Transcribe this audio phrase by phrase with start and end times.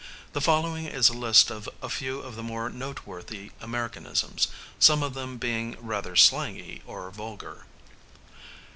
[0.33, 4.47] The following is a list of a few of the more noteworthy Americanisms,
[4.79, 7.67] some of them being rather slangy or vulgar.